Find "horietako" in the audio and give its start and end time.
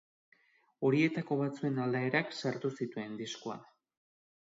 0.87-1.37